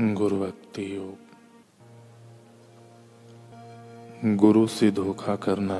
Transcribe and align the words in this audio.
गुरु 0.00 0.36
भक्ति 0.40 0.96
योग। 0.96 1.18
गुरु 4.36 4.66
से 4.66 4.90
धोखा 4.90 5.36
करना, 5.36 5.78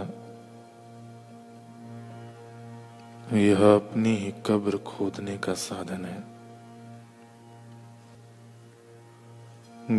यह 3.36 3.60
अपनी 3.74 4.14
ही 4.16 4.32
कब्र 4.46 4.78
खोदने 4.78 5.36
का 5.38 5.54
साधन 5.54 6.04
है। 6.04 6.22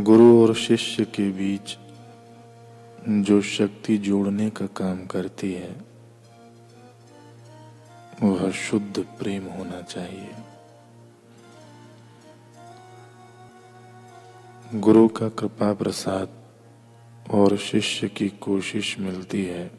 गुरु 0.04 0.42
और 0.42 0.54
शिष्य 0.56 1.06
के 1.06 1.30
बीच 1.32 1.78
जो 3.10 3.42
शक्ति 3.42 3.98
जोड़ने 3.98 4.50
का 4.50 4.66
काम 4.66 5.06
करती 5.06 5.54
है, 5.54 5.76
वह 8.24 8.52
शुद्ध 8.52 9.06
प्रेम 9.20 9.46
होना 9.48 9.82
चाहिए। 9.82 10.47
गुरु 14.76 15.08
का 15.08 15.30
कृपा 15.30 15.74
प्रसाद 15.74 16.30
और 17.32 17.58
शिष्य 17.58 18.08
की 18.08 18.30
कोशिश 18.30 19.00
मिलती 19.00 19.46
है, 19.46 19.72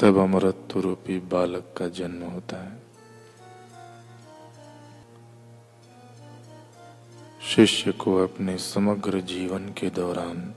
तब 0.00 0.16
अमृत 0.18 0.68
रूपी 0.76 1.18
बालक 1.18 1.74
का 1.76 1.88
जन्म 1.88 2.22
होता 2.22 2.56
है। 2.64 2.82
शिष्य 7.42 7.92
को 7.92 8.16
अपने 8.24 8.58
समग्र 8.58 9.20
जीवन 9.20 9.68
के 9.68 9.90
दौरान 9.90 10.54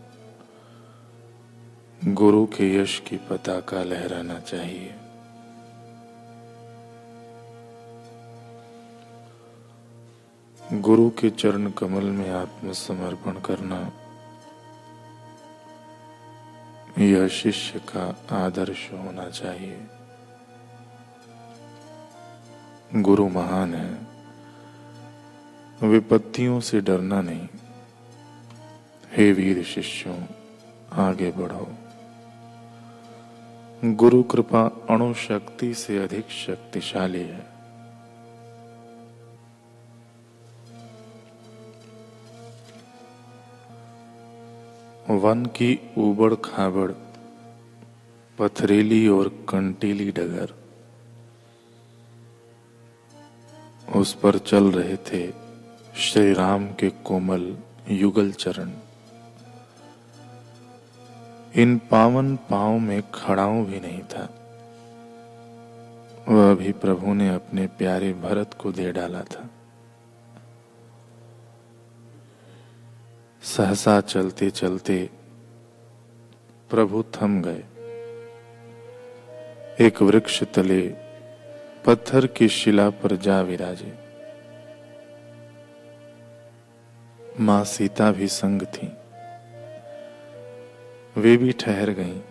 गुरु 2.05 2.45
के 2.45 2.75
यश 2.75 3.03
की 3.07 3.17
पताका 3.17 3.83
लहराना 3.83 4.39
चाहिए। 4.39 4.95
गुरु 10.73 11.09
के 11.09 11.29
चरण 11.29 11.71
कमल 11.71 12.03
में 12.03 12.29
आत्मसमर्पण 12.29 13.31
करना, 13.31 13.91
यह 16.99 17.27
शिष्य 17.27 17.79
का 17.79 18.25
आदर्श 18.45 18.89
होना 18.93 19.29
चाहिए। 19.29 19.87
गुरु 22.95 23.29
महान 23.29 23.75
है, 23.75 23.97
विपत्तियों 25.83 26.59
से 26.59 26.81
डरना 26.81 27.21
नहीं। 27.21 27.47
हे 29.11 29.31
वीर 29.31 29.63
शिष्यों, 29.63 30.23
आगे 30.91 31.31
बढ़ो। 31.31 31.67
गुरु 33.85 34.23
कृपा 34.23 34.65
अणु 34.89 35.13
शक्ति 35.13 35.73
से 35.73 35.97
अधिक 35.97 36.29
शक्तिशाली 36.29 37.23
है। 37.23 37.58
वन 45.09 45.45
की 45.45 45.79
उबड़ 45.97 46.33
खाबड़, 46.33 46.91
पथरीली 48.39 49.07
और 49.07 49.27
कंटीली 49.49 50.11
डगर। 50.11 50.53
उस 53.95 54.13
पर 54.13 54.37
चल 54.37 54.71
रहे 54.71 54.97
थे 54.97 55.33
श्री 55.95 56.33
राम 56.33 56.67
के 56.67 56.89
कोमल 56.89 57.57
युगल 57.89 58.31
चरण। 58.31 58.71
इन 61.55 61.77
पावन 61.77 62.35
पाँव 62.35 62.79
में 62.79 63.03
खड़ाऊ 63.13 63.65
भी 63.65 63.79
नहीं 63.79 63.99
था। 63.99 64.29
वह 66.27 66.55
भी 66.55 66.71
प्रभु 66.71 67.13
ने 67.13 67.29
अपने 67.29 67.67
प्यारे 67.67 68.13
भरत 68.13 68.53
को 68.53 68.71
दे 68.71 68.91
डाला 68.91 69.21
था। 69.21 69.49
सहसा 73.49 74.01
चलते 74.01 74.49
चलते 74.49 75.09
प्रभु 76.69 77.03
थम 77.03 77.41
गए। 77.41 77.63
एक 79.85 80.01
वृक्ष 80.01 80.43
तले 80.43 80.81
पत्थर 81.85 82.27
की 82.27 82.47
शिला 82.47 82.89
पर 82.89 83.15
जा 83.15 83.41
विराजे। 83.41 83.93
माँ 87.39 87.63
सीता 87.63 88.11
भी 88.11 88.27
संग 88.27 88.61
थी। 88.61 88.87
वे 91.17 91.37
भी 91.37 91.51
ठहर 91.51 91.89
गईं। 91.89 92.21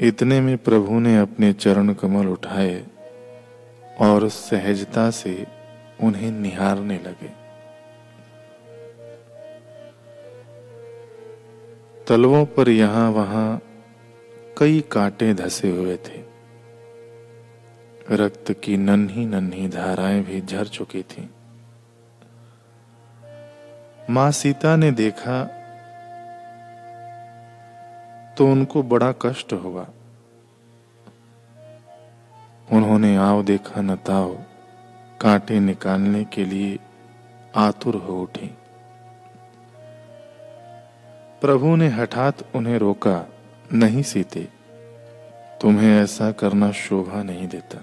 इतने 0.00 0.40
में 0.40 0.58
प्रभु 0.58 1.00
ने 1.00 1.18
अपने 1.18 1.52
चरण 1.52 1.94
कमल 1.94 2.26
उठाए 2.26 2.86
और 4.00 4.28
सहजता 4.28 5.10
से 5.10 5.46
उन्हें 6.02 6.30
निहारने 6.30 6.98
लगे। 6.98 7.41
तलवों 12.06 12.44
पर 12.46 12.68
यहाँ 12.68 13.10
वहाँ 13.10 13.62
कई 14.58 14.80
कांटे 14.80 15.34
धसे 15.34 15.70
हुए 15.70 15.96
थे। 15.96 16.20
रक्त 18.10 18.52
की 18.52 18.76
नन्ही 18.76 19.26
नन्ही 19.26 19.68
धाराएँ 19.68 20.22
भी 20.22 20.40
झर 20.40 20.66
चुकी 20.66 21.02
थीं। 21.02 21.28
माँ 24.10 24.30
सीता 24.30 24.76
ने 24.76 24.90
देखा 24.90 25.44
तो 28.38 28.46
उनको 28.46 28.82
बड़ा 28.82 29.12
कष्ट 29.12 29.52
हुआ। 29.52 29.86
उन्होंने 32.72 33.16
आओ 33.16 33.42
देखा 33.42 33.80
न 33.80 33.96
ताओ 33.96 34.34
कांटे 35.20 35.60
निकालने 35.60 36.24
के 36.24 36.44
लिए 36.44 36.78
आतुर 37.56 37.94
हो 37.94 38.22
उठी। 38.22 38.50
प्रभु 41.42 41.76
ने 41.76 41.88
हठात 41.88 42.56
उन्हें 42.56 42.78
रोका, 42.78 43.26
नहीं 43.72 44.02
सीते, 44.02 44.48
तुम्हें 45.60 46.02
ऐसा 46.02 46.32
करना 46.32 46.72
शोभा 46.72 47.22
नहीं 47.22 47.48
देता। 47.48 47.78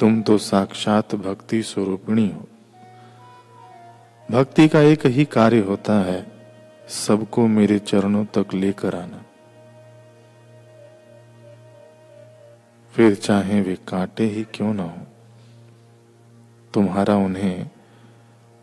तुम 0.00 0.22
तो 0.22 0.38
साक्षात 0.38 1.14
भक्ति 1.14 1.62
स्वरूपिणी 1.62 2.28
हो। 2.28 2.48
भक्ति 4.30 4.68
का 4.68 4.80
एक 4.80 5.06
ही 5.06 5.24
कार्य 5.24 5.58
होता 5.58 6.00
है, 6.00 6.26
सबको 6.88 7.46
मेरे 7.46 7.78
चरणों 7.78 8.24
तक 8.24 8.54
लेकर 8.54 8.94
आना। 8.94 9.22
फिर 12.92 13.14
चाहे 13.14 13.60
वे 13.60 13.76
कांटे 13.88 14.24
ही 14.24 14.46
क्यों 14.54 14.74
ना 14.74 14.82
हो, 14.82 15.06
तुम्हारा 16.74 17.16
उन्हें 17.16 17.70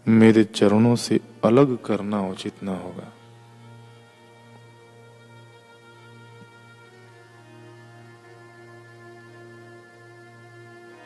मेरे 0.10 0.44
चरणों 0.44 0.96
से 0.96 1.20
अलग 1.44 1.78
करना 1.78 2.22
उचित 2.28 2.54
न 2.64 2.68
होगा। 2.68 3.14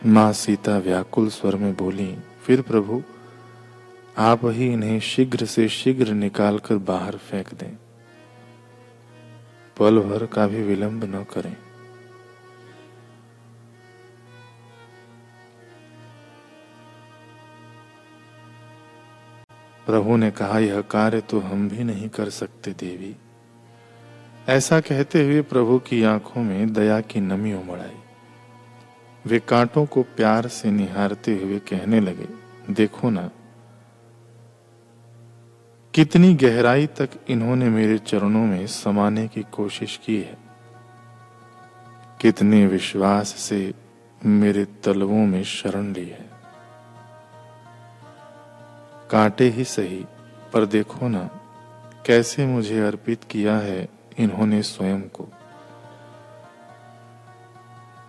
माँ 0.06 0.34
सीता 0.34 0.78
व्याकुल 0.78 1.30
स्वर 1.30 1.56
में 1.56 1.76
बोली, 1.76 2.18
फिर 2.44 2.62
प्रभु, 2.62 3.04
आप 4.18 4.40
ही 4.44 4.74
इन्हें 4.74 5.00
शीघ्र 5.00 5.46
से 5.46 5.70
शीघ्र 5.70 6.12
निकालकर 6.12 6.78
बाहर 6.78 7.18
फेंक 7.18 7.54
दें। 7.54 7.78
पल 9.80 10.00
भर 10.00 10.26
का 10.26 10.48
भी 10.48 10.64
विलंब 10.64 11.04
न 11.04 11.24
करें। 11.24 11.58
प्रभु 19.86 20.16
ने 20.18 20.32
कहा, 20.32 20.60
यह 20.60 20.82
कार्य 20.82 21.22
तो 21.22 21.40
हम 21.40 21.70
भी 21.70 21.84
नहीं 21.84 22.10
कर 22.10 22.30
सकते 22.30 22.72
देवी। 22.72 23.16
ऐसा 24.50 24.80
कहते 24.80 25.24
हुए 25.24 25.42
प्रभु 25.42 25.80
की 25.80 26.04
आँखों 26.04 26.44
में 26.44 26.74
दया 26.74 27.00
की 27.02 27.20
नमी 27.20 27.54
उमड़ 27.54 27.80
आई 27.80 27.98
वे 29.26 29.40
कांटों 29.40 29.86
को 29.86 30.02
प्यार 30.02 30.48
से 30.48 30.72
निहारते 30.72 31.36
हुए 31.38 31.60
कहने 31.60 32.00
लगे, 32.00 32.28
देखो 32.70 33.10
ना, 33.10 33.30
कितनी 35.94 36.34
गहराई 36.34 36.88
तक 36.88 37.10
इन्होंने 37.30 37.70
मेरे 37.70 37.98
चरणों 37.98 38.46
में 38.46 38.66
समाने 38.68 39.28
की 39.28 39.44
कोशिश 39.52 40.00
की 40.06 40.18
है। 40.18 40.38
कितने 42.22 42.66
विश्वास 42.68 43.28
से 43.28 43.74
मेरे 44.22 44.66
तलवों 44.84 45.26
में 45.26 45.44
शरण 45.44 45.94
ली 45.94 46.06
है। 46.06 46.33
कांटे 49.14 49.48
ही 49.48 49.64
सही, 49.64 50.06
पर 50.54 50.66
देखो 50.66 51.08
ना, 51.08 51.28
कैसे 52.06 52.46
मुझे 52.46 52.80
अर्पित 52.80 53.24
किया 53.24 53.58
है 53.58 53.88
इन्होंने 54.18 54.62
स्वयं 54.64 55.02
को। 55.02 55.28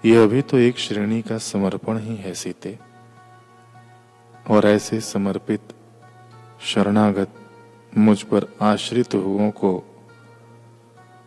यह 0.04 0.26
भी 0.26 0.42
तो 0.42 0.58
एक 0.58 0.78
श्रेणी 0.78 1.22
का 1.22 1.38
समर्पण 1.38 1.98
ही 1.98 2.16
है 2.16 2.34
सीते, 2.34 2.78
और 4.50 4.66
ऐसे 4.66 5.00
समर्पित 5.00 5.74
शरणागत 6.62 7.34
मुझ 7.98 8.22
पर 8.22 8.46
आश्रित 8.62 9.14
हुओं 9.14 9.50
को 9.50 9.72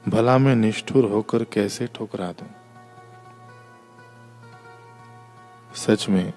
भला 0.08 0.38
मैं 0.38 0.56
निष्ठुर 0.56 1.06
होकर 1.12 1.44
कैसे 1.44 1.88
ठुकरा 1.88 2.32
दूँ? 2.32 2.50
सच 5.76 6.10
में, 6.10 6.34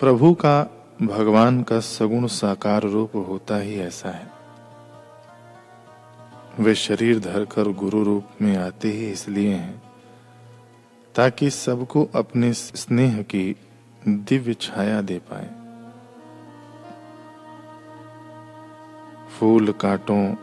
प्रभु 0.00 0.34
का 0.34 0.77
भगवान 1.02 1.62
का 1.62 1.80
सगुण 1.80 2.26
साकार 2.26 2.82
रूप 2.82 3.16
होता 3.16 3.56
ही 3.56 3.78
ऐसा 3.78 4.10
है। 4.10 4.30
वे 6.60 6.74
शरीर 6.74 7.18
धरकर 7.18 7.68
गुरु 7.68 8.02
रूप 8.02 8.24
में 8.42 8.56
आते 8.56 8.88
ही 8.88 9.10
इसलिए 9.10 9.54
हैं, 9.54 9.82
ताकि 11.14 11.50
सबको 11.50 12.08
अपने 12.14 12.52
स्नेह 12.52 13.22
की 13.22 13.56
दिव्य 14.08 14.54
छाया 14.54 15.00
दे 15.00 15.18
पाए। 15.18 15.50
फूल, 19.38 19.72
काटों, 19.72 20.34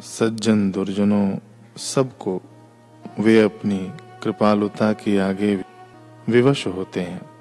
सज्जन, 0.00 0.70
दुर्जनों, 0.70 1.36
सबको 1.76 2.40
वे 3.20 3.42
अपनी 3.42 3.92
कृपालुता 4.22 4.92
के 4.92 5.18
आगे 5.18 5.64
विवश 6.28 6.66
होते 6.66 7.00
हैं। 7.00 7.37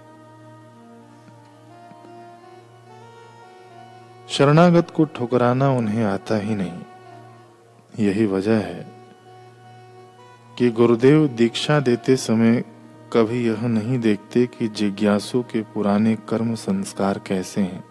शरणागत 4.37 4.91
को 4.95 5.05
ठुकराना 5.05 5.69
उन्हें 5.69 6.03
आता 6.03 6.37
ही 6.37 6.55
नहीं। 6.55 6.79
यही 7.99 8.25
वजह 8.25 8.57
है 8.57 8.91
कि 10.57 10.69
गुरुदेव 10.69 11.27
दीक्षा 11.27 11.79
देते 11.79 12.15
समय 12.15 12.63
कभी 13.13 13.47
यह 13.47 13.61
नहीं 13.61 13.99
देखते 13.99 14.45
कि 14.45 14.67
जिज्ञासु 14.67 15.41
के 15.41 15.61
पुराने 15.61 16.15
कर्म 16.15 16.55
संस्कार 16.55 17.19
कैसे 17.19 17.61
हैं। 17.61 17.83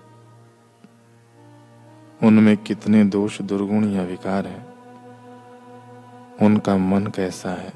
उनमें 2.22 2.56
कितने 2.56 3.04
दोष, 3.04 3.42
दुर्गुण 3.42 3.84
या 3.88 4.02
विकार 4.02 4.46
हैं। 4.46 4.66
उनका 6.42 6.76
मन 6.76 7.06
कैसा 7.06 7.50
है? 7.50 7.72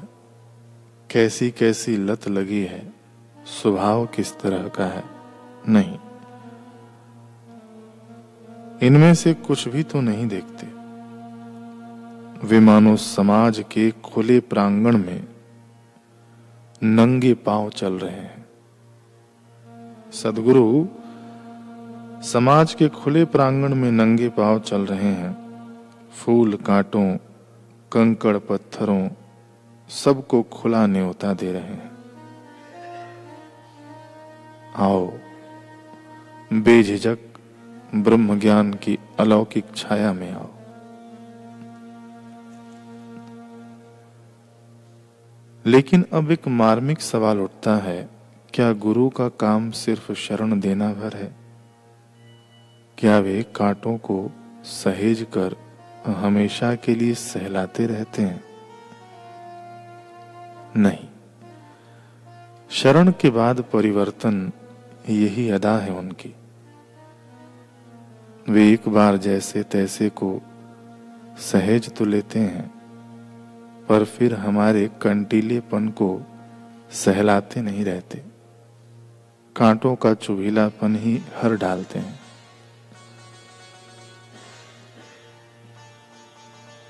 कैसी 1.09 1.51
कैसी 1.51 1.97
लत 1.97 2.27
लगी 2.27 2.61
है? 2.61 2.93
स्वभाव 3.45 4.05
किस 4.05 4.39
तरह 4.39 4.67
का 4.67 4.85
है? 4.85 5.03
नहीं। 5.69 5.97
इनमें 8.81 9.13
से 9.13 9.33
कुछ 9.33 9.67
भी 9.67 9.83
तो 9.83 10.01
नहीं 10.01 10.27
देखते। 10.27 10.67
वे 12.47 12.59
मानो 12.59 12.95
समाज 12.95 13.63
के 13.71 13.91
खुले 13.91 14.39
प्रांगण 14.39 14.97
में 14.97 15.27
नंगे 16.83 17.33
पाँव 17.33 17.69
चल 17.69 17.93
रहे 17.93 18.15
हैं। 18.15 18.45
सदगुरु, 20.11 20.87
समाज 22.21 22.73
के 22.73 22.89
खुले 22.89 23.25
प्रांगण 23.25 23.75
में 23.75 23.91
नंगे 23.91 24.29
पाँव 24.29 24.59
चल 24.59 24.81
रहे 24.81 25.13
हैं। 25.13 25.37
फूल 26.11 26.55
कांटों, 26.55 27.17
कंकड़ 27.91 28.37
पत्थरों, 28.37 29.09
सबको 29.89 30.43
खुला 30.43 30.85
न्योता 30.87 31.33
दे 31.33 31.51
रहे 31.51 31.61
हैं। 31.61 31.91
आओ, 34.75 35.13
बेझिझक 36.53 37.30
ब्रह्म 37.95 38.39
ज्ञान 38.39 38.73
की 38.73 38.99
अलौकिक 39.19 39.65
छाया 39.75 40.13
में 40.13 40.31
आओ। 40.31 40.49
लेकिन 45.65 46.05
अब 46.13 46.31
एक 46.31 46.47
मार्मिक 46.47 47.01
सवाल 47.01 47.39
उठता 47.39 47.75
है, 47.75 48.09
क्या 48.53 48.73
गुरु 48.73 49.09
का 49.09 49.27
काम 49.29 49.71
सिर्फ़ 49.71 50.13
शरण 50.13 50.59
देना 50.59 50.93
भर 50.93 51.13
है? 51.17 51.35
क्या 52.97 53.19
वे 53.19 53.43
कांटों 53.55 53.97
को 53.97 54.31
सहेज 54.63 55.27
कर 55.37 55.55
हमेशा 56.05 56.75
के 56.75 56.95
लिए 56.95 57.13
सहलाते 57.13 57.87
रहते 57.87 58.21
हैं? 58.21 58.43
नहीं। 60.77 61.07
शरण 62.69 63.11
के 63.11 63.29
बाद 63.29 63.61
परिवर्तन 63.73 64.51
यही 65.09 65.49
अदा 65.49 65.77
है 65.77 65.91
उनकी। 65.91 66.35
वे 68.51 68.63
एक 68.69 68.87
बार 68.89 69.17
जैसे 69.17 69.61
तैसे 69.63 70.09
को 70.09 70.29
सहेज 71.41 71.89
तो 71.95 72.05
लेते 72.05 72.39
हैं, 72.39 72.67
पर 73.89 74.03
फिर 74.05 74.33
हमारे 74.35 74.87
कंटीलेपन 75.01 75.87
को 75.89 76.09
सहलाते 76.93 77.61
नहीं 77.61 77.85
रहते। 77.85 78.21
कांटों 79.55 79.95
का 79.95 80.13
चुभीलापन 80.13 80.95
ही 80.95 81.17
हर 81.37 81.55
डालते 81.57 81.99
हैं। 81.99 82.19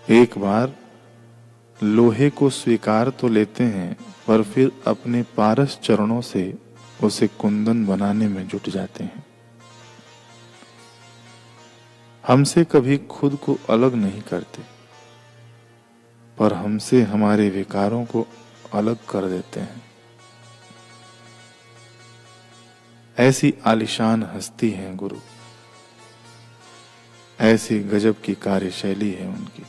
एक 0.07 0.37
बार 0.37 0.73
लोहे 1.79 2.29
को 2.29 2.49
स्वीकार 2.49 3.09
तो 3.09 3.27
लेते 3.27 3.63
हैं, 3.63 3.95
पर 4.27 4.43
फिर 4.43 4.71
अपने 4.87 5.23
पारस 5.37 5.79
चरणों 5.83 6.21
से 6.21 6.53
उसे 7.03 7.27
कुंदन 7.27 7.85
बनाने 7.85 8.27
में 8.27 8.47
जुट 8.47 8.69
जाते 8.69 9.03
हैं। 9.03 9.20
हमसे 12.23 12.63
कभी 12.63 12.97
खुद 13.09 13.35
को 13.35 13.57
अलग 13.69 13.95
नहीं 13.95 14.21
करते, 14.21 14.63
पर 16.37 16.53
हमसे 16.53 17.01
हमारे 17.03 17.49
विकारों 17.49 18.03
को 18.05 18.25
अलग 18.73 18.97
कर 19.09 19.27
देते 19.27 19.59
हैं। 19.59 19.81
ऐसी 23.17 23.53
आलिशान 23.65 24.23
हस्ती 24.23 24.69
है 24.69 24.95
गुरु, 24.95 25.17
ऐसी 27.39 27.79
गजब 27.79 28.21
की 28.21 28.33
कार्यशैली 28.35 29.11
है 29.11 29.27
उनकी। 29.27 29.63